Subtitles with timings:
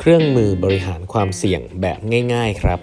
[0.00, 1.98] เครื่องมือบริหารความเสี่ยงแบบ
[2.34, 2.80] ง่าย ๆครับ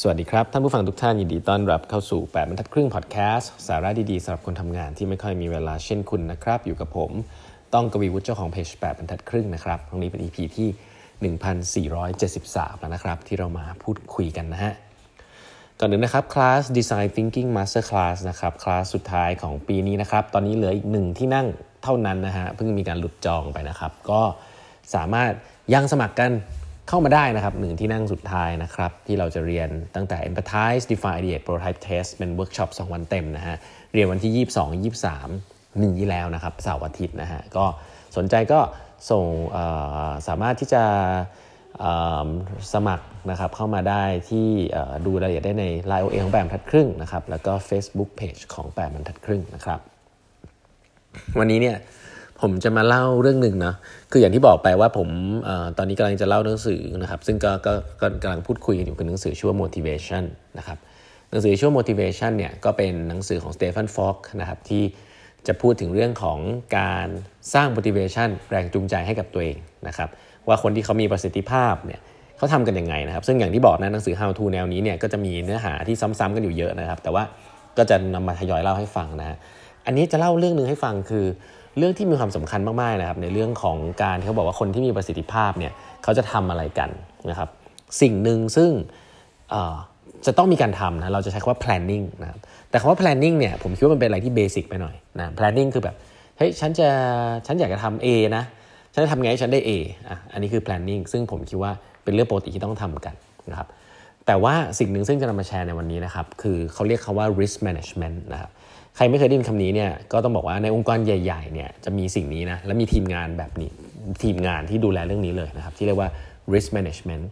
[0.00, 7.10] สวัสดีครับ ท่านผู้ฟังทุกท่านยินดีต้อนรับเข้าสู่ 8บรรทัดครึ่งพอดแคสต์สาระดีๆสำหรับคนทำงานที่ไม่ค่อยมีเวลาเช่นคุณนะครับ อยู่กับผม
[7.74, 10.68] ต้องกวีวุฒิเจ้าของเพจ8บรรทัดครึ่งนะครับตรงนี้เป็น EP ที่
[12.40, 14.72] 1473 แล้วนะครับ ที่เรามาพูดคุยกันนะฮะ
[15.78, 21.46] ก่อนอื่นนะครับคลาส Design Thinking Master Class นะครับคลาสสุดท้ายของปีนี้นะครับ ตอนนี้เหลืออีกหนึ่งที่นั่ง
[21.82, 24.22] เท่านั้นนะฮะเพิ่งมีการหลุดจองไปนะครับ ก็
[24.94, 25.32] สามารถ
[25.74, 26.32] ยังสมัครกัน
[26.88, 33.56] เข้ามาได้นะครับหนึ่งที่นั่งสุดท้ายนะครับ ที่เราจะเรียนตั้งแต่ Empathize Define Ideate Prototype Test เป็นเวิร์กช็อป2 วันเต็มนะฮะ
[33.92, 34.46] เรียนวันที่
[34.84, 34.92] 22
[35.32, 37.64] 23 นี้แล้วนะครับเสาร์อาทิตย์นะฮะก็
[38.16, 38.60] สนใจก็
[39.10, 39.26] ส่ง
[40.28, 40.84] สามารถที่จะ
[42.72, 44.48] สมัครนะครับเข้ามาได้ที่
[45.06, 49.80] ดูรายละเอียดได้ใน Line OA ของแปดบรรทัดครึ่งนะครับแล้วก็ Facebook Page ของแปดบรรทัดครึ่งนะครับ
[51.38, 51.76] วันนี้เนี่ย
[52.42, 53.74] ผมจะมาเล่าเรื่องหนึ่งนะ
[54.12, 55.08] คืออย่างที่บอกไปว่าผม
[55.48, 57.72] อตอนนี้กำลังจะเล่าหนังสือนะครับ ซึ่งก็ก็
[58.22, 60.24] กำลังพูดคุยกันอยู่กับหนังสือชื่อว่า motivation
[60.58, 60.78] นะครับ
[61.30, 64.82] หนังสือชื่อ motivation เนี่ยก็เป็นหนังสือของ Stephen Fox นะครับที่
[65.46, 66.38] จะพูดถึงเรื่องของ
[66.78, 67.08] การ
[67.54, 69.56] สร้าง motivation แรงจูงใจให้กับตัวเอง
[69.88, 70.08] นะครับ
[70.48, 72.00] ว่าคนที่เขามีประสิทธิภาพเนี่ย
[72.36, 77.24] เขาทำกันยังไงนะครับ ซึ่งอย่างที่บอกนะหนังสือ how to แนวนี้เนี่ยก็จะมีเนื้อหาที่ซ้ำๆกันอยู่เยอะนะครับ แต่ว่า
[77.78, 79.36] ก็จะนำมาทยอยเล่าให้ฟังนะ
[79.86, 81.24] อันนี้จะเล่าเรื่องหนึ่งให้ฟังคือ
[81.78, 86.90] เรื่องที่มีความสำคัญมากๆนะครับในเรื่องของการที่เขาบอกว่าคนที่มีประสิทธิภาพเนี่ยเขาจะทำอะไรกัน
[87.30, 87.48] นะครับ
[88.00, 88.70] สิ่งหนึ่งซึ่ง
[90.26, 92.38] จะต้องมีการทำนะเราจะใช้คำว่า planning นะครับ
[92.70, 95.96] แต่คำว่า planning เนี่ยผมคิดว่ามันเป็นอะไรที่เบสิกไปหน่อยนะ planning คือแบบ
[96.38, 96.88] เฮ้ยฉันจะ
[97.46, 98.44] ฉันอยากจะทำ A นะ
[98.94, 99.70] ฉันจะทำไงให้ฉันได้ A
[100.08, 101.72] อะอันนี้คือ planning ซึ่งผมคิดว่า
[102.04, 103.14] เป็นเรื่องปกติที่ต้องทำกัน
[103.50, 103.68] นะครับ
[104.26, 108.50] แต่ว่าสิ่งหนึ่งซึ่งจะนำมาแชร์ในวันนี้นะครับ คือเขาเรียกคาว่า risk management นะครับ
[108.96, 113.70] ใครไม่เคยได้ยินคำนี้เนี่ยก็ต้องบอกว่าในองค์กรใหญ่ๆเนี่ยจะมีสิ่งนี้นะและมีทีมงานแบบนี้
[114.22, 116.08] ทีมงานที่ดูแลเรื่องนี้เลยนะครับที่เรียกว่า
[116.54, 117.24] risk management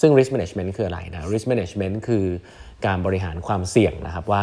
[0.00, 2.24] ซึ่ง risk management คืออะไรนะ risk management คือ
[2.86, 4.42] การบริหารความเสี่ยงนะครับว่า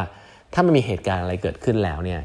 [0.53, 2.19] ถ้ามันมีเหตุการณ์อะไรเกิดขึ้นแล้วเนี่ย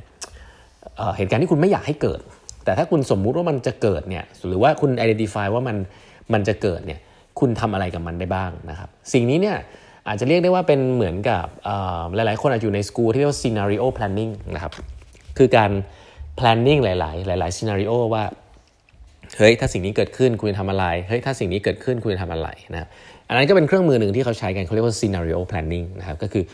[1.16, 2.20] เหตุการณ์ที่คุณไม่อยากให้เกิด
[2.64, 5.76] แต่ถ้าคุณสมมุติว่ามันจะเกิดเนี่ยหรือว่าคุณ identify ว่ามัน
[6.32, 7.00] มันจะเกิดเนี่ย
[7.40, 9.56] คุณทำอะไรกับมันได้บ้างนะครับ สิ่งนี้เนี่ย
[10.08, 11.46] อาจจะเรียกได้ว่าเป็นเหมือนกับ
[12.14, 14.72] หลาย ๆ คนอาจจะอยู่ในสกูลที่เรียกว่า scenario planning นะครับ
[15.38, 15.70] คือการ
[16.38, 16.94] planning หลา
[17.36, 18.24] ย ๆ หลาย ๆ scenario ว่า
[19.38, 22.88] เฮ้ย ถ้าสิ่งนี้เกิดขึ้นคุณจะทำอะไร เฮ้ย ถ้าสิ่งนี้เกิดขึ้นคุณจะทำอะไรนะ
[23.28, 26.44] อันนั้นก็เป็นเครื่องมือหนึ่งที่เขาใช้กันเขาเรียกว่า scenario planning นะครับ ก็คือ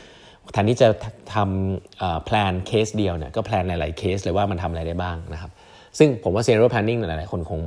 [0.53, 0.89] แทนที่จะ
[1.35, 5.51] ทำ plan เคสเดียวเนี่ย ก็ plan หลาย ๆ เคสเลยว่ามันทำอะไรได้บ้างนะครับ
[5.99, 7.61] ซึ่งผมว่า scenario planning หลาย ๆ คนคง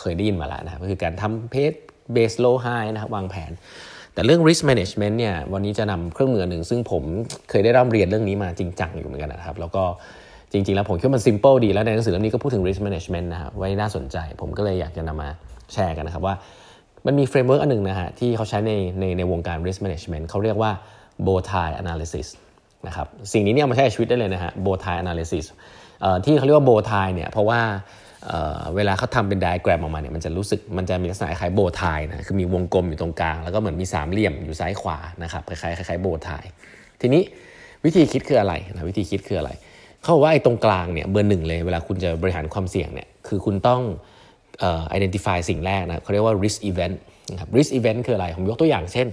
[0.00, 1.72] เคยได้ยินมาแล้วนะครับก็คือการทำเพจ
[2.14, 3.52] base low high นะครับ วางแผน
[4.14, 7.02] แต่เรื่อง risk management เนี่ยวันนี้จะนำเครื่องมือหนึ่งซึ่งผม
[7.50, 9.84] เคยได้ร่ำเรียนเรื่องนี้มาจริงจังอยู่เหมือนกันนะครับ แล้วก็
[10.52, 15.28] จริง ๆ แล้วผมคิดว่ามัน simple ดี แล้วในหนังสือเล่มนี้ก็พูดถึง risk management นะครับไว้น่าสนใจ ผมก็เลยอยากจะนำมา
[15.72, 16.34] แชร์กันนะครับว่า
[17.06, 20.70] มันมี framework อันหนึ่งนะฮะที่เขาใช้ในในในวงการ risk management เขาเรียกว่า
[21.26, 22.26] bow tie analysis
[22.86, 25.44] นะครับสิ่งนี้เนี่ยมาใช้ชีวิตได้เลยนะฮะ bow tie analysis
[26.24, 27.60] ที่เขาเรียกว่า bow tie เนี่ยเพราะว่า
[28.76, 36.44] เวลาเขาทำเป็นไดอะแกรมออกมาเนี่ยมันจะรู้สึกมันจะมีลักษณะคล้ายโบทายนะคือมีวงกลมอยู่ตรงกลาง แล้วก็เหมือนมีสามเหลี่ยมอยู่ซ้ายขวานะครับคล้ายๆคล้ายๆโบทาย
[37.00, 37.22] ทีนี้
[37.84, 39.50] วิธีคิดคืออะไรนะวิธีคิดคืออะไร
[40.02, 43.80] เขาบอกว่าไอ้ตรงกลางเนี่ยเบอร์หนึ่งเลยเวลาคุณจะบริหารความเสี่ยงเนี่ยคือคุณต้อง
[44.60, 46.94] เอ่อ identify สิ่งแรกนะเขาเรียกว่า risk event
[47.32, 49.06] นะครับ risk event คืออะไร ผมยกตัวอย่างเช่น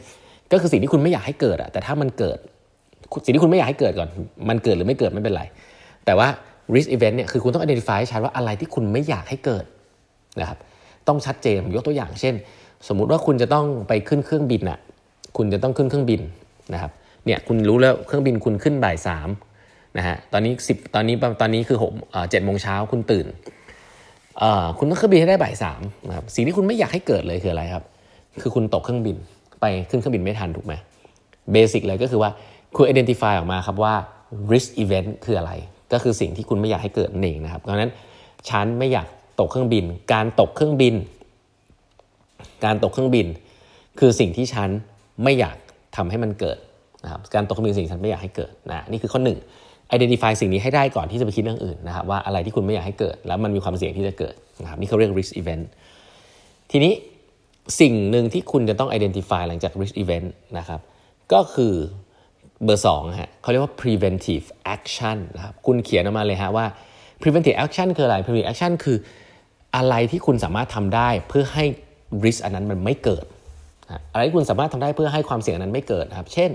[0.52, 2.38] ก็คือสิ่งที่คุณไม่อยากให้เกิดอะแต่ถ้ามันเกิด
[3.26, 4.10] สิ่งที่คุณไม่อยากให้เกิดก่อน
[4.50, 5.44] มันเกิดหรือไม่เกิดไม่เป็นไร
[6.06, 6.28] แต่ว่า
[6.76, 9.66] risk event เนี่ยคือคุณต้อง identify ให้ชัดว่าอะไรที่คุณไม่อยากให้เกิด
[10.42, 10.58] นะครับ
[11.08, 12.36] ต้องชัดเจนผมยกตัวอย่างเช่น
[12.88, 14.80] สมมุติว่าคุณจะต้องไปขึ้นเครื่องบินอะ
[15.38, 16.22] คุณจะต้องขึ้นเครื่องบิน
[16.74, 16.92] นะครับ
[17.26, 19.30] เนี่ยคุณรู้แล้วเครื่องบินคุณขึ้นบ่ายสาม
[19.98, 21.92] นะฮะตอนนี้สิบตอนนี้ตอนนี้คือหก
[22.30, 23.28] เจ็ดโมงเช้าคุณตื่น
[24.78, 27.84] คุณต้องขึ้นบินให้ได้บ่ายสามนะครับสิ่งที่คุณไม่อยากให้เกิดเลยคืออะไรครับ
[28.42, 29.18] คือคุณตกเครื่องบิน
[29.62, 30.74] ไปขึ้นเครื่องบินไม่ทันถูกไหม
[31.52, 32.30] เบสิกเลยก็คือว่า
[32.76, 33.94] คุณ identify ออกมาครับว่า
[34.52, 35.52] risk event คืออะไร
[35.94, 37.92] ก็คือสิ่งที่คุณไม่อยากให้เกิดนั่นเองนะครับดังนั้น
[38.50, 39.08] ฉันไม่อยาก
[39.40, 40.96] ตกเครื่องบิน การตกเครื่องบิน
[42.66, 43.28] การตกเครื่องบิน
[44.00, 44.70] คือสิ่งที่ฉัน
[45.24, 45.56] ไม่อยาก
[45.96, 46.58] ทำให้มันเกิด
[47.04, 49.38] นะครับการตกเครื่องบินสิ่งฉันไม่อยากให้เกิดนะนี่คือข้อหนึ่ง
[49.96, 55.64] identify สิ่งนี้ให้ได้ก่อนที่จะไปคิดเรื่องอื่นนะครับว่าอะไรที่คุณไม่อยากให้เกิด แล้วมันมีความเสี่ยงที่จะเกิดนะครับนี่เขาเรียก risk event
[56.72, 56.94] ทีนี้
[57.80, 60.28] สิ่งหนึ่งที่คุณจะต้อง identify หลังจาก risk event
[60.58, 60.80] นะครับ
[61.34, 61.74] ก็คือ
[62.64, 64.46] เบอร์สองฮะเขาเรียกว่า preventive
[64.76, 66.66] action นะครับคุณเขียนออกมาเลยฮะว่า
[67.22, 68.98] preventive action คืออะไร preventive action คือ
[69.76, 71.66] อะไรที่คุณสามารถทำได้เพื่อให้
[72.24, 73.26] risk อันนั้นมันไม่เกิด
[74.14, 76.52] อะไรที่คุณสามารถทำได้เพื่อให้ความเสี่ยงนั้นไม่เกิดนะครับ เช่น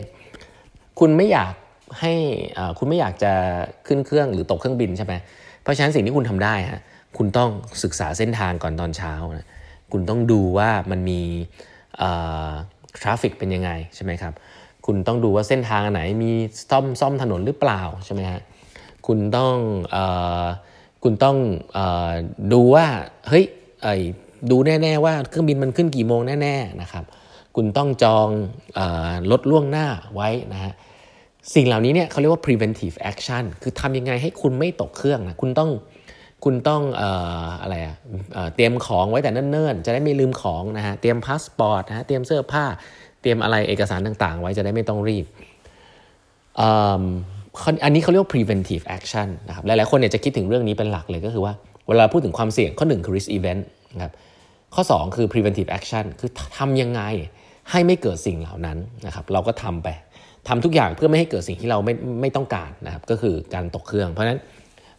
[1.00, 1.52] คุณไม่อยาก
[2.00, 2.12] ให้
[2.78, 3.32] คุณไม่อยากจะ
[3.86, 5.14] ขึ้นเครื่องหรือตกเครื่องบินใช่ไหม
[5.62, 6.80] เพราะฉะนั้นสิ่งที่คุณทำได้ฮะ
[7.16, 7.50] คุณต้อง
[7.82, 9.48] ศึกษาเส้นทางก่อนตอนเช้านะ
[9.92, 11.20] คุณต้องดูว่ามันมี
[13.02, 14.32] ทราฟิกเป็นยังไงใช่ไหมครับ
[14.86, 16.30] คุณต้องดูว่าเส้นทางไหนมี
[16.70, 18.40] ซ่อมซ่อมถนนหรือเปล่าใช่ไหมฮะ
[19.06, 19.54] คุณต้อง
[19.94, 19.98] อ
[21.02, 21.36] คุณต้อง
[21.76, 21.78] อ
[22.52, 22.86] ดูว่า
[23.28, 23.44] เฮ้ย
[23.82, 23.88] ไอ
[24.50, 27.04] ดูแน่ ๆ ว่าเครื่องบินมันขึ้นกี่โมงแน่ๆนะครับ
[27.56, 28.28] คุณต้องจอง
[29.30, 30.72] รถล่วงหน้าไว้นะฮะ
[31.54, 35.70] สิ่งเหล่านี้เนี่ยเขาเรียกว่า preventive action คือทำยังไงให้คุณไม่ตกเครื่องนะคุณต้อง
[36.44, 36.82] คุณต้อง
[37.62, 37.96] อะไรอะ
[38.54, 42.64] เตรียมของไว้แต่เนิ่นๆ จะได้ไม่ลืมของนะฮะ เตรียมพาสปอร์ตนะฮะ เตรียมเสื้อผ้า
[43.24, 45.26] เตรียมอะไรเอกสารต่างๆ ไว้จะได้ไม่ต้องรีบ
[47.84, 51.52] อันนี้เขาเรียกว่า preventive action นะครับหลายๆคนเนี่ยจะคิดถึงเรื่องนี้เป็นหลักเลยก็คือว่า
[51.88, 53.62] เวลาพูดถึงความเสี่ยงข้อหนึ่งคือ risk event
[53.96, 54.12] นะครับ
[54.74, 57.02] ข้อ 2 คือ preventive action คือทำยังไง
[57.70, 59.88] ให้ไม่เกิดสิ่งเหล่านั้นนะครับเราก็ทำไป
[60.48, 64.40] ทำทุกอย่างเพื่อไม่ให้เกิดสิ่งที่เราไม่ไม่ต้องการนะครับก็คือการตกเครื่อง เพราะฉะนั้น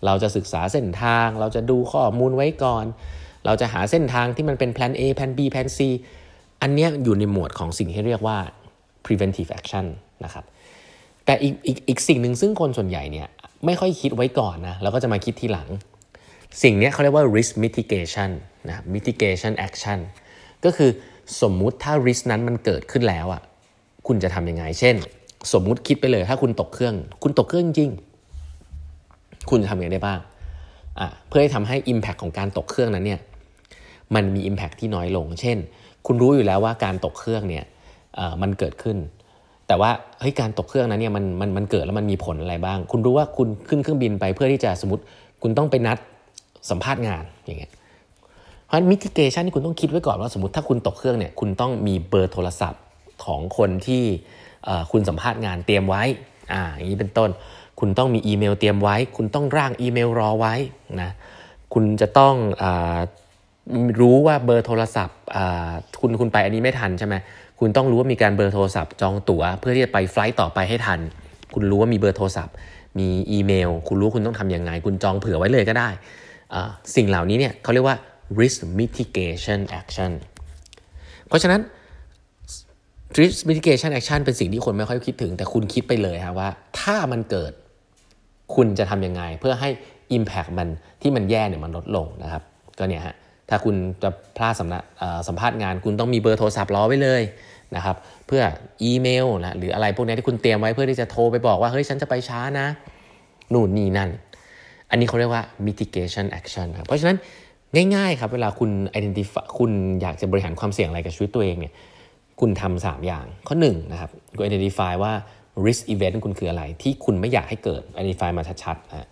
[0.05, 2.85] เราจะศึกษาเส้นทาง เราจะดูข้อมูลไว้ก่อน
[3.45, 5.79] เราจะหาเส้นทางที่มันเป็นแผน A แผน B แผน C
[6.65, 8.37] อันนี้อยู่ในหมวดของสิ่งที่เรียกว่า
[9.05, 9.85] preventive action
[10.25, 10.45] นะครับ
[11.25, 13.27] แต่อีกอีกอีกสิ่งหนึ่งซึ่งคนส่วนใหญ่เนี่ย
[13.65, 15.67] ไม่ค่อยคิดไว้ก่อนนะแล้วก็จะมาคิดทีหลัง
[16.63, 18.29] สิ่งนี้เขาเรียกว่า risk mitigation
[18.67, 19.99] นะ mitigation action
[20.65, 20.89] ก็คือ
[21.41, 23.41] สมมุติถ้า risk นั้นมันเกิดขึ้นแล้วอะ
[24.07, 24.95] คุณจะทำยังไง เช่น
[25.53, 27.91] สมมุติคิดไปเลยถ้าคุณตกเครื่อง คุณตกเครื่องจริง
[29.49, 30.19] คุณจะทำยังไงได้บ้าง
[30.99, 33.19] อะเพื่อให้ทำให้ Impact ของการตกเครื่องนั้นเนี่ย
[34.15, 35.59] มันมี Impact ที่น้อยลง เช่น
[36.05, 37.65] คุณรู้อยู่แล้วว่าการตกเครื่องเนี่ย
[38.41, 38.97] มันเกิดขึ้น
[39.67, 45.03] แต่ว่าเฮ้ยการตกเครื่องนั้นเนี่ยมันมันมันเกิดแล้วมันมีผลอะไรบ้าง คุณรู้ว่าคุณขึ้นเครื่องบินไปเพื่อที่จะสมมติ
[45.41, 45.97] คุณต้องไปนัด
[46.69, 47.71] สัมภาษณ์งานอย่างเงี้ย
[48.65, 52.81] เพราะฉะนั้น mitigation ที่คุณต้องคิดไว้ก่อนว่าสมมติถ้าคุณตกเครื่องเนี่ยคุณต้องมีเบอร์โทรศัพท์
[53.25, 54.03] ของคนที่
[54.91, 56.03] คุณสัมภาษณ์งานเตรียมไว้
[56.53, 57.29] อ่าอย่างนี้เป็นต้น
[57.79, 60.53] คุณต้องมีอีเมลเตรียมไว้ คุณต้องร่างอีเมลรอไว้
[61.01, 61.11] นะ
[61.73, 62.65] คุณจะต้องเอ่อ
[64.01, 65.17] รู้ว่าเบอร์โทรศัพท์
[66.01, 67.15] คุณคุณไปอันนี้ไม่ทันใช่ไหม
[67.59, 70.99] คุณต้องรู้ว่ามีการเบอร์โทรศัพท์จองตั๋ว เพื่อที่จะไป flight ต่อไปให้ทัน
[71.53, 72.55] คุณรู้ว่ามีเบอร์โทรศัพท์
[72.99, 75.89] มีอีเมล คุณรู้คุณต้องทำยังไง คุณจองเผื่อไว้เลยก็ได้
[76.95, 77.97] สิ่งเหล่านี้เนี่ยเขาเรียกว่า
[78.39, 80.11] risk mitigation action
[81.27, 81.61] เพราะฉะนั้น
[83.19, 87.51] risk mitigation action เป็นสิ่งที่คนไม่ค่อยคิดถึง แต่คุณคิดไปเลยครับว่า ถ้ามันเกิด
[88.55, 89.69] คุณจะทำยังไง เพื่อให้
[90.17, 90.67] impact มัน
[91.01, 92.43] ที่มันแย่เนี่ยมันลดลงนะครับ
[92.79, 93.15] ก็เนี่ยฮะ
[93.49, 94.67] ถ้าคุณจะพลาดสัม
[95.27, 97.21] สัมภาษณ์งาน คุณต้องมีเบอร์โทรศัพท์รอไว้เลย
[97.75, 97.95] นะครับ
[98.27, 98.41] เพื่อ
[98.83, 102.67] อีเมลนะหรืออะไรพวกนี้ที่คุณเตรียมไว้เพื่อที่จะโทรไปบอกว่าเฮ้ยฉันจะไปช้านะ
[103.53, 104.09] นู่นนี่นั่น
[104.89, 107.17] อันนี้เขาเรียกว่า mitigation action ครับเพราะฉะนั้น
[107.95, 109.71] ง่ายๆครับเวลาคุณ identify คุณ
[110.01, 111.73] อยากจะบริหารความเสี่ยงอะไรกับชีวิตตัวเองเนี่ย
[112.39, 115.11] คุณทำสามอย่างข้อ1นนะครับคุณ identify ว่า
[115.65, 119.07] risk event คุณคืออะไร ที่คุณไม่อยากให้เกิด identify มาชัดๆนะ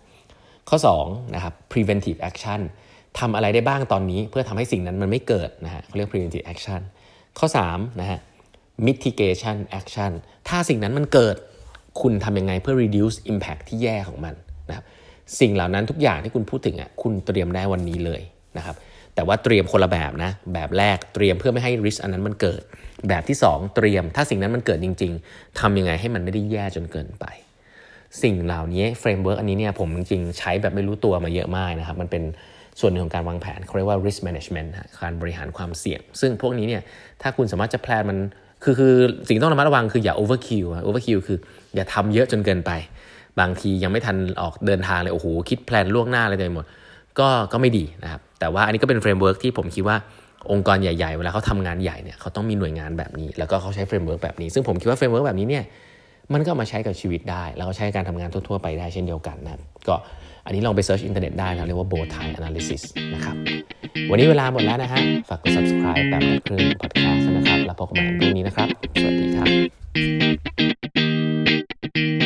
[0.68, 2.60] ข้อ2นะครับ preventive action
[3.18, 6.80] ทำอะไรได้บ้างตอนนี้เพื่อทำให้สิ่งนั้นมันไม่เกิดนะฮะเขาเรียก preventive action
[7.38, 8.20] ข้อ3นะฮะ
[8.86, 10.12] mitigation action
[10.48, 11.36] ถ้าสิ่งนั้นมันเกิด
[12.00, 14.34] คุณทำยังไงเพื่อ reduce impact ที่แย่ของมัน
[14.68, 14.84] นะครับ
[15.40, 18.20] สิ่งเหล่านั้นทุกอย่างที่คุณพูดถึงอะคุณเตรียมได้วันนี้เลย
[18.56, 18.76] นะครับ
[19.14, 22.62] แต่ว่าเตรียมคนละแบบนะ แบบแรกเตรียมเพื่อไม่ให้ risk อันนั้นมันเกิด
[23.08, 27.24] แบบที่ 2 เตรียมถ้าสิ่งนั้นมันเกิดจริง ๆทำยังไงให้มันไม่ได้แย่จนเกินไป
[28.22, 32.22] สิ่งเหล่านี้ framework อันนี้เนี่ยผมจริงๆใช้แบบไม่รู้ตัวมาเยอะมากนะครับ มันเป็น
[32.80, 34.68] ส่วนหนึ่งของการวางแผนเขาเรียกว่า risk management
[35.02, 36.82] การบริหารความเสี่ยง ซึ่งพวกนี้เนี่ย
[37.22, 38.18] ถ้าคุณสามารถจะ plan มัน
[38.64, 38.94] คือคือ
[39.28, 41.38] สิ่งต้องระมัดระวังคืออย่า overkill overkill คือ
[41.74, 42.70] อย่าทำเยอะจนเกินไป
[43.40, 46.64] บางทียังไม่ทันออกเดินทางเลยโอ้โหคิด plan ล่วงหน้าอะไรไปหมด
[47.18, 49.96] ก็ก็ไม่ดีนะครับแต่ว่าอันนี้ก็เป็น framework ที่ผมคิดว่า
[50.52, 55.64] องค์กรใหญ่ๆ เวลาเขาทำงานใหญ่เนี่ยเขาต้องมีหน่วยงานแบบนี้ แล้วก็เขาใช้ framework แบบนี้ ซึ่งผมคิดว่า framework แบบนี้เนี่ย
[56.32, 59.52] มันก็มาใช้กับชีวิตได้ แล้วก็ใช้การทำงานทั่ว ๆ ไปได้เช่นเดียวกันนะ
[59.88, 59.94] ก็
[60.46, 62.82] อันนี้ลองไป search อินเทอร์เน็ตได้นะเรียกว่า bow tie analysis
[63.14, 63.36] นะครับ
[64.10, 68.68] วันนี้เวลาหมดแล้วนะฮะฝากกด subscribe แปดครึ่ง podcast นะครับ แล้วพบกันใหม่พรุ่งนี้นะครับ
[69.00, 69.44] สวัสดีครั
[72.20, 72.23] บ